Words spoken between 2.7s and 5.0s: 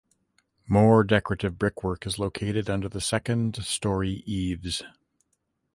under the second story eaves.